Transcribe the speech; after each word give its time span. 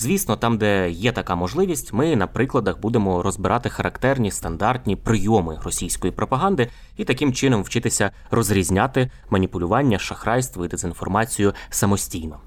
Звісно, 0.00 0.36
там, 0.36 0.58
де 0.58 0.90
є 0.90 1.12
така 1.12 1.34
можливість, 1.34 1.92
ми 1.92 2.16
на 2.16 2.26
прикладах 2.26 2.80
будемо 2.80 3.22
розбирати 3.22 3.70
характерні 3.70 4.30
стандартні 4.30 4.96
прийоми 4.96 5.58
російської 5.64 6.12
пропаганди 6.12 6.68
і 6.96 7.04
таким 7.04 7.32
чином 7.32 7.62
вчитися 7.62 8.10
розрізняти 8.30 9.10
маніпулювання, 9.30 9.98
шахрайство 9.98 10.64
і 10.64 10.68
дезінформацію 10.68 11.54
самостійно. 11.70 12.40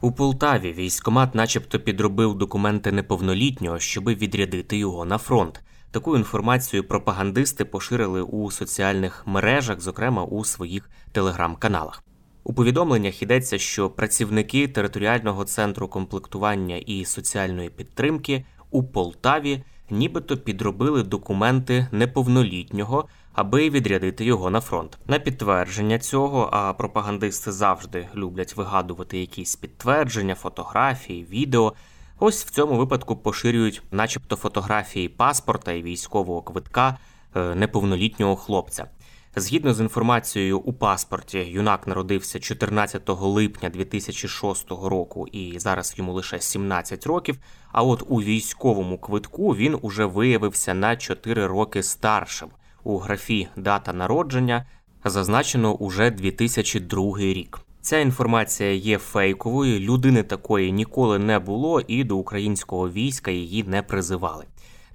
У 0.00 0.12
Полтаві 0.12 0.72
військомат, 0.72 1.34
начебто, 1.34 1.80
підробив 1.80 2.34
документи 2.34 2.92
неповнолітнього, 2.92 3.78
щоби 3.78 4.14
відрядити 4.14 4.78
його 4.78 5.04
на 5.04 5.18
фронт. 5.18 5.60
Таку 5.90 6.16
інформацію 6.16 6.88
пропагандисти 6.88 7.64
поширили 7.64 8.22
у 8.22 8.50
соціальних 8.50 9.26
мережах, 9.26 9.80
зокрема 9.80 10.24
у 10.24 10.44
своїх 10.44 10.90
телеграм-каналах. 11.12 12.02
У 12.44 12.52
повідомленнях 12.52 13.22
йдеться, 13.22 13.58
що 13.58 13.90
працівники 13.90 14.68
територіального 14.68 15.44
центру 15.44 15.88
комплектування 15.88 16.76
і 16.76 17.04
соціальної 17.04 17.70
підтримки 17.70 18.44
у 18.70 18.82
Полтаві 18.82 19.62
нібито 19.90 20.36
підробили 20.36 21.02
документи 21.02 21.86
неповнолітнього, 21.92 23.08
аби 23.32 23.70
відрядити 23.70 24.24
його 24.24 24.50
на 24.50 24.60
фронт. 24.60 24.98
На 25.06 25.18
підтвердження 25.18 25.98
цього, 25.98 26.48
а 26.52 26.72
пропагандисти 26.72 27.52
завжди 27.52 28.08
люблять 28.14 28.56
вигадувати 28.56 29.18
якісь 29.18 29.56
підтвердження, 29.56 30.34
фотографії, 30.34 31.24
відео. 31.24 31.72
Ось 32.18 32.44
в 32.44 32.50
цьому 32.50 32.76
випадку 32.76 33.16
поширюють, 33.16 33.82
начебто, 33.90 34.36
фотографії 34.36 35.08
паспорта 35.08 35.72
і 35.72 35.82
військового 35.82 36.42
квитка 36.42 36.98
е, 37.36 37.54
неповнолітнього 37.54 38.36
хлопця. 38.36 38.86
Згідно 39.36 39.74
з 39.74 39.80
інформацією 39.80 40.58
у 40.58 40.72
паспорті, 40.72 41.38
юнак 41.38 41.86
народився 41.86 42.38
14 42.38 43.08
липня 43.08 43.68
2006 43.68 44.70
року, 44.70 45.26
і 45.32 45.58
зараз 45.58 45.94
йому 45.96 46.12
лише 46.12 46.40
17 46.40 47.06
років. 47.06 47.38
А 47.72 47.82
от 47.82 48.02
у 48.08 48.16
військовому 48.16 48.98
квитку 48.98 49.56
він 49.56 49.78
уже 49.82 50.04
виявився 50.04 50.74
на 50.74 50.96
4 50.96 51.46
роки 51.46 51.82
старшим. 51.82 52.48
У 52.84 52.98
графі 52.98 53.48
дата 53.56 53.92
народження 53.92 54.66
зазначено 55.04 55.74
уже 55.74 56.10
2002 56.10 57.18
рік. 57.18 57.60
Ця 57.80 57.98
інформація 57.98 58.72
є 58.72 58.98
фейковою. 58.98 59.80
Людини 59.80 60.22
такої 60.22 60.72
ніколи 60.72 61.18
не 61.18 61.38
було, 61.38 61.80
і 61.80 62.04
до 62.04 62.16
українського 62.16 62.90
війська 62.90 63.30
її 63.30 63.64
не 63.64 63.82
призивали. 63.82 64.44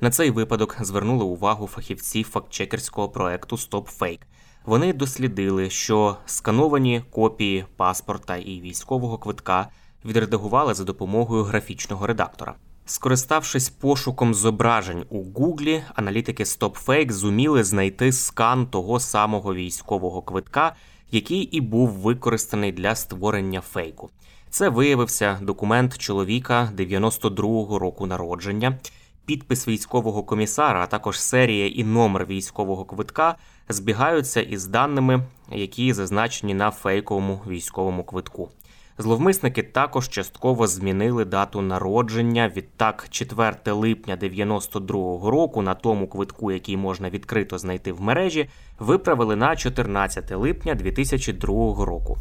На 0.02 0.10
цей 0.10 0.32
випадок 0.32 0.78
звернули 0.82 1.24
увагу 1.24 1.68
фахівці 1.68 2.24
фактчекерського 2.24 3.10
проекту 3.10 3.56
StopFake. 3.56 4.20
Вони 4.66 4.94
дослідили, 4.94 5.70
що 5.70 6.18
скановані 6.26 7.04
копії 7.12 7.66
паспорта 7.78 8.38
і 8.38 8.62
військового 8.62 9.18
квитка 9.18 9.68
відредагували 10.06 10.74
за 10.74 10.84
допомогою 10.84 11.44
графічного 11.44 12.08
редактора. 12.08 12.56
Скориставшись 12.86 13.70
пошуком 13.70 14.34
зображень 14.34 15.06
у 15.10 15.24
Гуглі, 15.24 15.84
аналітики 15.96 16.44
StopFake 16.44 17.12
зуміли 17.12 17.64
знайти 17.64 18.12
скан 18.12 18.68
того 18.68 19.00
самого 19.00 19.56
військового 19.56 20.22
квитка, 20.22 20.76
який 21.12 21.42
і 21.42 21.62
був 21.62 21.90
використаний 21.90 22.72
для 22.72 22.96
створення 22.96 23.62
фейку. 23.62 24.10
Це 24.50 24.70
виявився 24.70 25.40
документ 25.42 25.98
чоловіка 25.98 26.72
92-го 26.78 27.80
року 27.80 28.06
народження. 28.06 28.80
Підпис 29.26 29.68
військового 29.68 30.24
комісара, 30.24 30.84
а 30.84 30.88
також 30.88 31.20
серія 31.20 31.68
і 31.68 31.84
номер 31.84 32.26
військового 32.26 32.86
квитка 32.86 33.36
збігаються 33.70 34.42
із 34.42 34.66
даними, 34.66 35.24
які 35.52 35.94
зазначені 35.94 36.54
на 36.54 36.72
фейковому 36.72 37.42
військовому 37.48 38.04
квитку. 38.04 38.50
Зловмисники 38.98 39.64
також 39.64 40.10
частково 40.10 40.68
змінили 40.68 41.26
дату 41.26 41.62
народження. 41.62 42.52
Відтак, 42.56 43.08
4 43.10 43.56
липня 43.66 44.18
92-го 44.18 45.32
року 45.32 45.62
на 45.62 45.74
тому 45.74 46.08
квитку, 46.08 46.52
який 46.52 46.78
можна 46.78 47.10
відкрито 47.10 47.58
знайти 47.58 47.92
в 47.92 48.02
мережі, 48.02 48.50
виправили 48.80 49.36
на 49.36 49.56
14 49.56 50.32
липня 50.32 50.76
2002 50.76 51.86
року. 51.86 52.18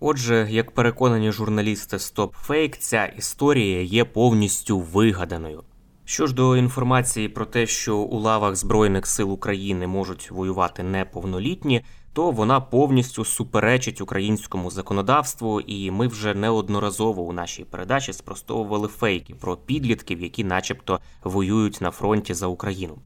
Отже, 0.00 0.46
як 0.50 0.70
переконані 0.70 1.32
журналісти 1.32 1.96
StopFake, 1.96 2.76
ця 2.78 3.04
історія 3.04 3.82
є 3.82 4.04
повністю 4.04 4.78
вигаданою. 4.78 5.62
Що 6.10 6.26
ж 6.26 6.34
до 6.34 6.56
інформації 6.56 7.28
про 7.28 7.46
те, 7.46 7.66
що 7.66 7.96
у 7.96 8.18
лавах 8.18 8.56
Збройних 8.56 9.06
сил 9.06 9.32
України 9.32 9.86
можуть 9.86 10.30
воювати 10.30 10.82
неповнолітні, 10.82 11.84
то 12.12 12.30
вона 12.30 12.60
повністю 12.60 13.24
суперечить 13.24 14.00
українському 14.00 14.70
законодавству, 14.70 15.60
і 15.60 15.90
ми 15.90 16.08
вже 16.08 16.34
неодноразово 16.34 17.22
у 17.22 17.32
нашій 17.32 17.64
передачі 17.64 18.12
спростовували 18.12 18.88
фейки 18.88 19.34
про 19.34 19.56
підлітків, 19.56 20.22
які, 20.22 20.44
начебто, 20.44 21.00
воюють 21.24 21.80
на 21.80 21.90
фронті 21.90 22.34
за 22.34 22.46
Україну. 22.46 22.98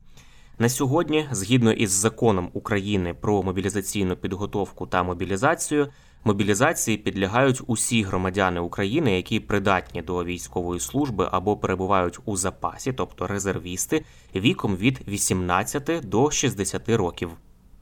На 0.58 0.68
сьогодні, 0.68 1.26
згідно 1.30 1.72
із 1.72 1.90
законом 1.90 2.50
України 2.52 3.14
про 3.14 3.42
мобілізаційну 3.42 4.16
підготовку 4.16 4.86
та 4.86 5.02
мобілізацію, 5.02 5.88
мобілізації 6.24 6.96
підлягають 6.96 7.60
усі 7.66 8.02
громадяни 8.02 8.60
України, 8.60 9.16
які 9.16 9.40
придатні 9.40 10.02
до 10.02 10.24
військової 10.24 10.80
служби 10.80 11.28
або 11.32 11.56
перебувають 11.56 12.18
у 12.24 12.36
запасі, 12.36 12.92
тобто 12.92 13.26
резервісти, 13.26 14.04
віком 14.36 14.76
від 14.76 15.00
18 15.08 16.00
до 16.08 16.30
60 16.30 16.88
років. 16.88 17.30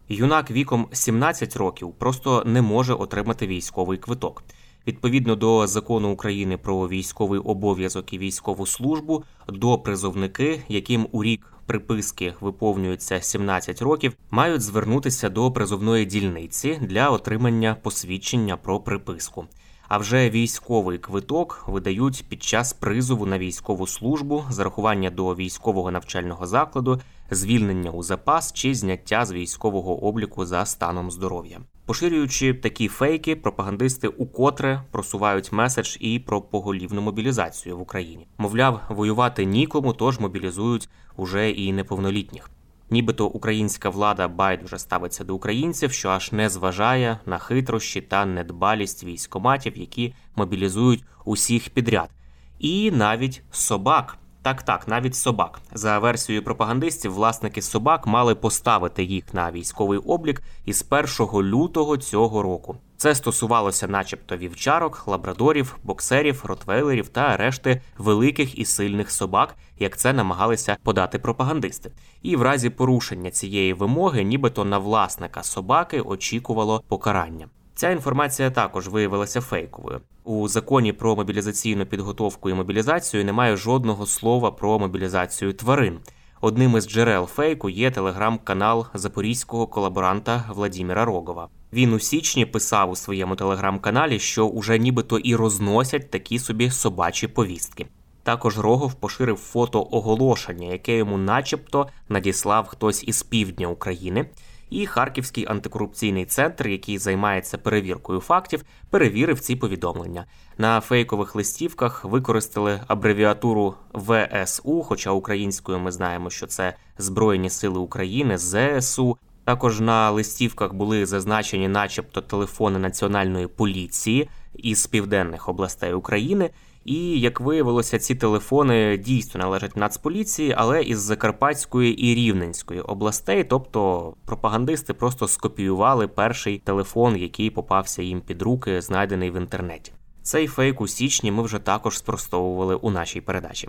Юнак 0.09 0.51
віком 0.51 0.89
17 0.93 1.57
років 1.57 1.93
просто 1.99 2.43
не 2.47 2.63
може 2.63 2.95
отримати 2.95 3.47
військовий 3.47 3.99
квиток. 3.99 4.45
Відповідно 4.87 5.37
до 5.37 5.67
закону 5.67 6.13
України 6.13 6.57
про 6.57 6.89
військовий 6.89 7.41
обов'язок 7.41 8.13
і 8.13 8.19
військову 8.19 8.67
службу, 8.67 9.25
допризовники, 9.49 10.63
яким 10.69 11.07
у 11.13 11.25
рік 11.25 11.53
приписки 11.73 12.35
виповнюється 12.41 13.21
17 13.21 13.83
років, 13.83 14.13
мають 14.31 14.63
звернутися 14.63 15.29
до 15.29 15.53
призовної 15.53 16.05
дільниці 16.05 16.79
для 16.83 17.11
отримання 17.11 17.77
посвідчення 17.83 18.57
про 18.57 18.81
приписку. 18.81 19.47
А 19.89 19.99
вже 19.99 20.31
військовий 20.31 20.99
квиток 20.99 21.65
видають 21.67 22.25
під 22.29 22.43
час 22.43 22.73
призову 22.73 23.27
на 23.27 23.39
військову 23.39 23.87
службу, 23.87 24.45
зарахування 24.51 25.11
до 25.11 25.35
військового 25.35 25.91
навчального 25.91 26.47
закладу, 26.47 27.01
звільнення 27.31 27.91
у 27.91 28.03
запас 28.03 28.53
чи 28.53 28.75
зняття 28.75 29.25
з 29.25 29.33
військового 29.33 30.05
обліку 30.05 30.47
за 30.47 30.65
станом 30.65 31.11
здоров'я. 31.11 31.61
Поширюючи 31.87 32.55
такі 32.55 32.89
фейки, 32.89 33.37
пропагандисти 33.37 34.09
укотре 34.09 34.83
просувають 34.91 35.53
меседж 35.53 35.97
і 36.01 36.19
про 36.19 36.41
поголівну 36.41 37.03
мобілізацію 37.03 37.79
в 37.79 37.81
Україні. 37.81 38.27
Мовляв, 38.39 38.81
воювати 38.89 39.45
нікому, 39.45 39.93
тож 39.93 40.19
мобілізують 40.19 40.89
уже 41.17 41.51
і 41.51 41.73
неповнолітніх. 41.73 42.51
Нібито 42.91 43.27
українська 43.27 43.91
влада 43.91 44.29
байдуже 44.29 44.79
ставиться 44.79 45.25
до 45.25 45.35
українців, 45.35 45.93
що 45.93 46.09
аж 46.09 46.33
не 46.33 46.49
зважає 46.49 47.19
на 47.27 47.39
хитрощі 47.39 48.01
та 48.01 48.25
недбалість 48.25 49.05
військоматів, 49.05 49.79
які 49.79 50.15
мобілізують 50.37 51.05
усіх 51.25 51.71
підряд, 51.71 52.11
і 52.59 52.91
навіть 52.91 53.43
собак. 53.51 54.19
Так, 54.43 54.63
так, 54.63 54.89
навіть 54.89 55.15
собак. 55.15 55.61
За 55.73 55.99
версією 55.99 56.45
пропагандистів, 56.45 57.13
власники 57.13 57.63
собак 57.63 58.07
мали 58.07 58.35
поставити 58.35 59.05
їх 59.05 59.35
на 59.35 59.51
військовий 59.51 59.99
облік 59.99 60.43
із 60.65 60.87
1 60.91 61.43
лютого 61.43 61.97
цього 61.97 62.43
року. 62.43 62.77
Це 62.97 63.15
стосувалося, 63.15 63.89
начебто, 63.89 64.37
вівчарок, 64.37 65.05
лабрадорів, 65.07 65.77
боксерів, 65.85 66.43
ротвейлерів 66.45 67.09
та 67.09 67.37
решти 67.37 67.81
великих 67.99 68.59
і 68.59 68.65
сильних 68.65 69.11
собак, 69.11 69.57
як 69.79 69.97
це 69.97 70.13
намагалися 70.13 70.77
подати 70.83 71.19
пропагандисти. 71.19 71.93
І 72.23 72.37
в 72.37 72.43
разі 72.43 72.71
порушення 72.71 73.31
цієї 73.31 73.73
вимоги, 73.73 74.25
нібито 74.25 74.65
на 74.65 74.79
власника 74.79 75.43
собаки 75.43 76.01
очікувало 76.01 76.83
покарання. 76.89 77.49
Ця 77.75 77.91
інформація 77.91 78.51
також 78.51 78.89
виявилася 78.89 79.41
фейковою. 79.41 80.01
У 80.25 80.49
законі 80.49 80.93
про 80.93 81.17
мобілізаційну 81.17 81.87
підготовку 81.87 82.51
і 82.51 82.55
мобілізацію 82.55 83.25
немає 83.25 83.57
жодного 83.57 84.07
слова 84.07 84.51
про 84.51 84.79
мобілізацію 84.79 85.53
тварин. 85.53 85.99
Одним 86.41 86.77
із 86.77 86.89
джерел 86.89 87.27
фейку 87.27 87.71
є 87.71 87.91
телеграм-канал 87.91 88.87
запорізького 88.95 89.67
колаборанта 89.67 90.45
Владіміра 90.55 91.05
Рогова. 91.05 91.49
Він 91.73 91.93
у 91.93 91.99
січні 91.99 92.47
писав 92.47 92.91
у 92.91 92.97
своєму 92.97 93.37
телеграм-каналі, 93.37 94.19
що 94.19 94.47
уже 94.47 94.79
нібито 94.79 95.19
і 95.19 95.37
розносять 95.37 96.11
такі 96.11 96.39
собі 96.39 96.71
собачі 96.71 97.29
повістки. 97.29 97.87
Також 98.23 98.59
Рогов 98.59 98.95
поширив 98.95 99.37
фото 99.37 99.89
оголошення, 99.91 100.69
яке 100.69 100.97
йому, 100.97 101.19
начебто, 101.19 101.89
надіслав 102.09 102.67
хтось 102.67 103.05
із 103.07 103.23
півдня 103.23 103.67
України. 103.67 104.27
І 104.73 104.87
Харківський 104.87 105.47
антикорупційний 105.49 106.25
центр, 106.25 106.69
який 106.69 106.99
займається 106.99 107.59
перевіркою 107.59 108.21
фактів, 108.21 108.65
перевірив 108.91 109.41
ці 109.41 109.57
повідомлення. 109.57 110.25
На 110.59 110.81
фейкових 110.81 111.35
листівках 111.35 112.05
використали 112.05 112.81
абревіатуру 112.87 113.75
ВСУ, 113.95 114.83
хоча 114.83 115.11
українською 115.11 115.79
ми 115.79 115.93
знаємо, 115.93 116.31
що 116.31 116.47
це 116.47 116.75
Збройні 116.99 117.51
Сили 117.51 117.79
України, 117.79 118.39
ЗСУ. 118.39 119.19
Також 119.45 119.81
на 119.81 120.11
листівках 120.11 120.73
були 120.75 121.07
зазначені, 121.07 121.69
начебто, 121.69 122.21
телефони 122.21 122.79
національної 122.79 123.47
поліції 123.47 124.29
із 124.55 124.87
південних 124.87 125.49
областей 125.49 125.93
України. 125.93 126.51
І 126.85 127.21
як 127.21 127.41
виявилося, 127.41 127.99
ці 127.99 128.15
телефони 128.15 128.97
дійсно 128.97 129.41
належать 129.41 129.77
Нацполіції, 129.77 130.55
але 130.57 130.83
із 130.83 131.01
Закарпатської 131.01 132.07
і 132.07 132.15
Рівненської 132.15 132.81
областей. 132.81 133.45
Тобто 133.45 134.13
пропагандисти 134.25 134.95
просто 134.95 135.29
скопіювали 135.29 136.09
перший 136.09 136.59
телефон, 136.59 137.17
який 137.17 137.51
попався 137.51 138.03
їм 138.03 138.21
під 138.21 138.43
руки, 138.43 138.81
знайдений 138.81 139.31
в 139.31 139.37
інтернеті. 139.37 139.93
Цей 140.23 140.47
фейк 140.47 140.81
у 140.81 140.89
січні 140.89 141.33
ми 141.33 141.43
вже 141.43 141.59
також 141.59 141.99
спростовували 141.99 142.75
у 142.75 142.91
нашій 142.91 143.21
передачі. 143.21 143.69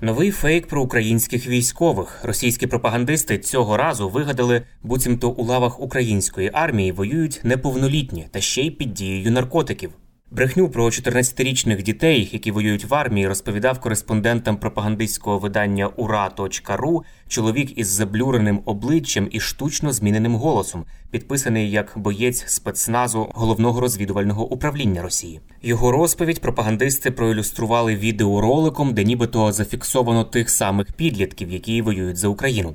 Новий 0.00 0.30
фейк 0.30 0.66
про 0.66 0.82
українських 0.82 1.46
військових. 1.46 2.24
Російські 2.24 2.66
пропагандисти 2.66 3.38
цього 3.38 3.76
разу 3.76 4.08
вигадали, 4.08 4.62
буцімто 4.82 5.30
у 5.30 5.44
лавах 5.44 5.80
української 5.80 6.50
армії 6.52 6.92
воюють 6.92 7.40
неповнолітні 7.44 8.28
та 8.30 8.40
ще 8.40 8.62
й 8.62 8.70
під 8.70 8.94
дією 8.94 9.30
наркотиків. 9.32 9.90
Брехню 10.30 10.68
про 10.68 10.84
14-річних 10.86 11.82
дітей, 11.82 12.28
які 12.32 12.50
воюють 12.50 12.84
в 12.84 12.94
армії, 12.94 13.28
розповідав 13.28 13.80
кореспондентам 13.80 14.56
пропагандистського 14.56 15.38
видання 15.38 15.86
Ура.ру 15.86 17.04
чоловік 17.28 17.78
із 17.78 17.88
заблюреним 17.88 18.62
обличчям 18.64 19.28
і 19.30 19.40
штучно 19.40 19.92
зміненим 19.92 20.34
голосом, 20.34 20.84
підписаний 21.10 21.70
як 21.70 21.92
боєць 21.96 22.44
спецназу 22.46 23.28
головного 23.34 23.80
розвідувального 23.80 24.46
управління 24.52 25.02
Росії. 25.02 25.40
Його 25.62 25.92
розповідь 25.92 26.40
пропагандисти 26.40 27.10
проілюстрували 27.10 27.96
відеороликом, 27.96 28.94
де 28.94 29.04
нібито 29.04 29.52
зафіксовано 29.52 30.24
тих 30.24 30.50
самих 30.50 30.92
підлітків, 30.92 31.50
які 31.50 31.82
воюють 31.82 32.16
за 32.16 32.28
Україну. 32.28 32.74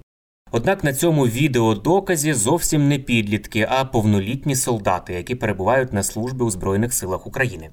Однак 0.54 0.84
на 0.84 0.94
цьому 0.94 1.28
відеодоказі 1.28 2.34
зовсім 2.34 2.88
не 2.88 3.00
підлітки, 3.00 3.68
а 3.70 3.86
повнолітні 3.86 4.56
солдати, 4.56 5.14
які 5.14 5.36
перебувають 5.36 5.94
на 5.94 6.04
службі 6.04 6.44
у 6.44 6.50
Збройних 6.52 6.94
силах 6.94 7.28
України. 7.28 7.70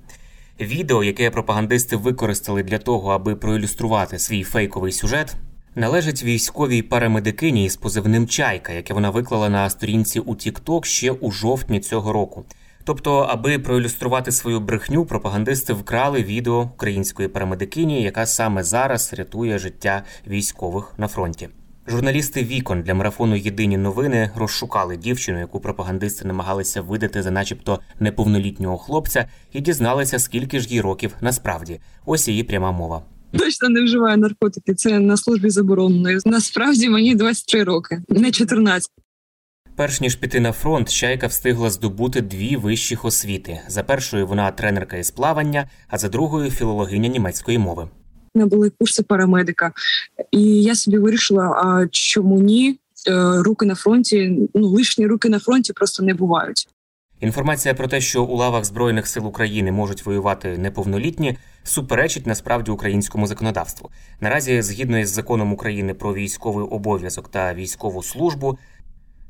Відео, 0.60 1.04
яке 1.04 1.30
пропагандисти 1.30 1.96
використали 1.96 2.62
для 2.62 2.78
того, 2.78 3.10
аби 3.10 3.36
проілюструвати 3.36 4.19
свій 4.19 4.42
фейковий 4.42 4.92
сюжет, 4.92 5.34
належить 5.75 6.22
військовій 6.22 6.82
парамедикині 6.82 7.64
із 7.64 7.76
позивним 7.76 8.28
Чайка, 8.28 8.72
яке 8.72 8.94
вона 8.94 9.10
виклала 9.10 9.48
на 9.48 9.70
сторінці 9.70 10.20
у 10.20 10.34
TikTok 10.34 10.84
ще 10.84 11.10
у 11.10 11.30
жовтні 11.30 11.80
цього 11.80 12.12
року. 12.12 12.44
Тобто, 12.84 13.19
аби 13.19 13.58
проілюструвати 13.58 14.32
свою 14.32 14.60
брехню, 14.60 15.04
пропагандисти 15.04 15.72
вкрали 15.72 16.22
відео 16.22 16.70
української 16.75 17.28
парамедикині, 17.28 18.02
яка 18.02 18.26
саме 18.26 18.62
зараз 18.62 19.14
рятує 19.14 19.58
життя 19.58 20.02
військових 20.26 20.94
на 20.98 21.08
фронті. 21.08 21.48
Журналісти 21.90 22.44
вікон 22.44 22.82
для 22.82 22.94
марафону 22.94 23.37
Єдині 23.37 23.76
новини 23.76 24.31
розшукали 24.37 24.96
дівчину, 24.96 25.38
яку 25.38 25.61
пропагандисти 25.61 26.25
намагалися 26.25 26.81
видати 26.81 27.23
за, 27.23 27.31
начебто, 27.31 27.81
неповнолітнього 28.00 28.79
хлопця, 28.79 29.29
і 29.52 29.61
дізналися, 29.61 30.19
скільки 30.19 30.61
ж 30.61 30.69
їй 30.69 30.81
років 30.81 31.14
насправді. 31.20 31.81
Ось 32.06 32.29
її 32.29 32.44
пряма 32.44 32.73
мова. 32.73 33.02
Точно 33.32 33.69
не 33.69 33.82
вживаю 33.85 34.17
наркотики. 34.17 34.75
Це 34.75 34.99
на 34.99 35.17
службі 35.17 35.50
заборонено. 35.50 36.19
Насправді 36.25 36.88
мені 36.88 37.14
23 37.14 37.64
роки, 37.64 38.02
не 38.08 38.31
14. 38.31 38.90
Перш 39.76 40.00
ніж 40.00 40.14
піти 40.17 40.40
на 40.40 40.52
фронт, 40.52 40.90
чайка 40.90 41.26
встигла 41.26 41.70
здобути 41.70 42.20
дві 42.20 42.56
вищих 42.56 43.05
освіти. 43.05 43.61
За 43.69 43.82
першою 43.82 44.26
вона 44.26 44.50
тренерка 44.50 44.96
із 44.96 45.11
плавання, 45.11 45.69
а 45.88 45.99
за 45.99 46.08
другою 46.08 46.50
філологиня 46.50 47.08
німецької 47.08 47.58
мови. 47.58 47.88
Не 48.34 48.46
були 48.46 48.70
курси 48.70 49.02
парамедика, 49.02 49.72
і 50.30 50.62
я 50.62 50.75
собі 50.75 50.98
вирішила, 50.98 51.44
а 51.44 51.86
чому 51.90 52.40
ні? 52.40 52.78
Е, 53.08 53.42
руки 53.42 53.66
на 53.66 53.75
фронті, 53.75 54.38
ну 54.54 54.66
лишні 54.66 55.06
руки 55.06 55.28
на 55.28 55.38
фронті 55.38 55.72
просто 55.72 56.02
не 56.02 56.14
бувають. 56.14 56.69
Інформація 57.20 57.75
про 57.75 57.88
те, 57.88 58.00
що 58.00 58.25
у 58.25 58.36
лавах 58.36 58.64
збройних 58.64 59.06
сил 59.06 59.26
України 59.26 59.72
можуть 59.72 60.06
воювати 60.06 60.58
неповнолітні, 60.58 61.38
суперечить 61.62 62.26
насправді 62.26 62.70
українському 62.70 63.26
законодавству. 63.26 63.90
Наразі, 64.20 64.62
згідно 64.62 64.98
із 64.98 65.10
законом 65.10 65.52
України 65.52 65.94
про 65.94 66.14
військовий 66.14 66.66
обов'язок 66.66 67.28
та 67.28 67.54
військову 67.54 68.02
службу, 68.02 68.58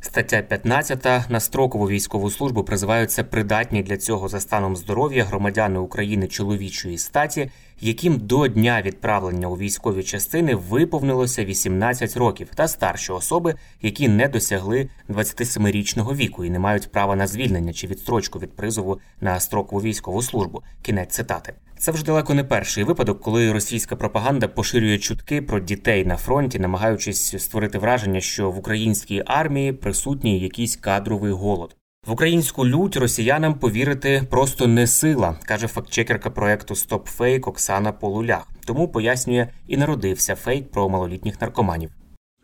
Стаття 0.01 0.43
15. 0.43 1.31
на 1.31 1.41
строкову 1.41 1.89
військову 1.89 2.31
службу 2.31 2.65
призиваються 2.65 3.25
придатні 3.25 3.83
для 3.83 3.97
цього 3.97 4.29
за 4.29 4.41
станом 4.41 4.77
здоров'я 4.77 5.25
громадяни 5.25 5.79
України 5.79 6.27
чоловічої 6.29 6.99
статі, 6.99 7.51
яким 7.81 8.19
до 8.19 8.49
дня 8.49 8.83
відправлення 8.83 9.49
у 9.49 9.57
військові 9.57 10.03
частини 10.03 10.55
виповнилося 10.55 11.45
18 11.45 12.17
років, 12.17 12.49
та 12.55 12.69
старші 12.69 13.13
особи, 13.13 13.55
які 13.83 14.09
не 14.09 14.29
досягли 14.29 14.89
27-річного 15.09 16.15
віку 16.15 16.45
і 16.45 16.51
не 16.51 16.59
мають 16.59 16.93
права 16.93 17.17
на 17.17 17.27
звільнення 17.27 17.73
чи 17.73 17.87
відстрочку 17.87 18.39
від 18.39 18.57
призову 18.57 19.01
на 19.21 19.41
строкову 19.41 19.83
військову 19.83 20.23
службу. 20.23 20.63
Кінець 20.83 21.15
цитати. 21.15 21.55
Це 21.79 21.93
вже 21.93 22.05
далеко 22.05 22.35
не 22.35 22.45
перший 22.45 22.85
випадок, 22.85 23.21
коли 23.21 23.53
російська 23.53 23.97
пропаганда 23.97 24.49
поширює 24.49 24.99
чутки 24.99 25.43
про 25.43 25.61
дітей 25.61 26.05
на 26.05 26.17
фронті, 26.17 26.59
намагаючись 26.59 27.43
створити 27.43 27.79
враження, 27.79 28.21
що 28.21 28.51
в 28.51 28.59
українській 28.59 29.23
армії 29.27 29.73
присутній 29.73 30.41
якийсь 30.41 30.77
кадровий 30.77 31.33
голод. 31.33 31.77
В 32.07 32.13
українську 32.13 32.67
лють 32.67 32.97
росіянам 32.97 33.55
повірити 33.55 34.23
просто 34.31 34.67
не 34.67 34.87
сила, 34.87 35.39
каже 35.45 35.69
фактчекерка 35.69 36.31
проекту 36.31 36.75
StopFake 36.75 37.49
Оксана 37.49 37.93
Полулях. 37.93 38.49
Тому 38.67 38.89
пояснює 38.89 39.49
і 39.67 39.77
народився 39.77 40.35
фейк 40.35 40.71
про 40.71 40.89
малолітніх 40.89 41.41
наркоманів. 41.41 41.91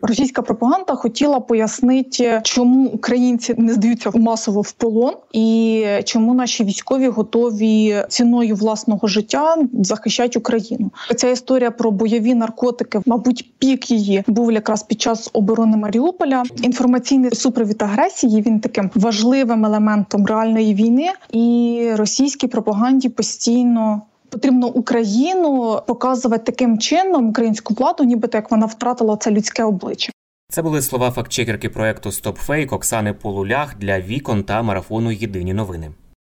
Російська 0.06 0.42
пропаганда 0.42 0.94
хотіла 0.94 1.40
пояснити, 1.40 2.40
чому 2.44 2.88
українці 2.88 3.54
не 3.58 3.72
здаються 3.72 4.10
масово 4.14 4.60
в 4.60 4.72
полон, 4.72 5.14
і 5.32 5.84
чому 6.04 6.34
наші 6.34 6.64
військові 6.64 7.08
готові 7.08 7.96
ціною 8.08 8.54
власного 8.54 9.08
життя 9.08 9.56
захищати 9.72 10.38
Україну. 10.38 10.90
Ця 11.16 11.30
історія 11.30 11.70
про 11.70 11.90
бойові 11.90 12.34
наркотики, 12.34 13.00
мабуть, 13.06 13.50
пік 13.58 13.90
її 13.90 14.24
був 14.26 14.52
якраз 14.52 14.82
під 14.82 15.00
час 15.00 15.30
оборони 15.32 15.76
Маріуполя. 15.76 16.42
Інформаційний 16.62 17.34
супровід 17.34 17.82
агресії 17.82 18.42
він 18.42 18.60
таким 18.60 18.90
важливим 18.94 19.64
елементом 19.64 20.26
реальної 20.26 20.74
війни, 20.74 21.10
і 21.32 21.88
російській 21.96 22.46
пропаганді 22.46 23.08
постійно 23.08 24.02
потрібно 24.30 24.66
Україну 24.66 25.80
показувати 25.86 26.44
таким 26.44 26.78
чином 26.78 27.28
українську 27.28 27.74
владу, 27.74 28.04
нібито 28.04 28.38
як 28.38 28.50
вона 28.50 28.66
втратила 28.66 29.16
це 29.16 29.30
людське 29.30 29.64
обличчя. 29.64 30.12
Це 30.48 30.62
були 30.62 30.82
слова 30.82 31.10
фактчекерки 31.10 31.68
проекту 31.68 32.08
StopFake 32.08 32.74
Оксани 32.74 33.12
Полулях 33.12 33.78
для 33.78 34.00
вікон 34.00 34.42
та 34.42 34.62
марафону 34.62 35.12
Єдині 35.12 35.54
новини. 35.54 35.90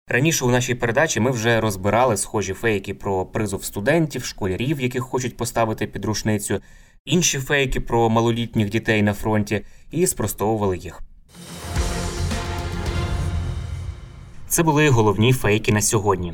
Раніше 0.07 0.45
у 0.45 0.49
нашій 0.49 0.75
передачі 0.75 1.19
ми 1.19 1.31
вже 1.31 1.61
розбирали 1.61 2.17
схожі 2.17 2.53
фейки 2.53 2.93
про 2.93 3.25
призов 3.25 3.63
студентів, 3.63 4.23
школярів, 4.23 4.81
яких 4.81 5.03
хочуть 5.03 5.37
поставити 5.37 5.87
під 5.87 6.05
рушницю, 6.05 6.59
інші 7.05 7.39
фейки 7.39 7.79
про 7.79 8.09
малолітніх 8.09 8.69
дітей 8.69 9.01
на 9.01 9.13
фронті, 9.13 9.65
і 9.91 10.07
спростовували 10.07 10.77
їх. 10.77 11.01
Це 14.47 14.63
були 14.63 14.89
головні 14.89 15.33
фейки 15.33 15.71
на 15.71 15.81
сьогодні. 15.81 16.33